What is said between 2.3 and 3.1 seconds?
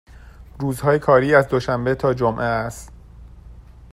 است.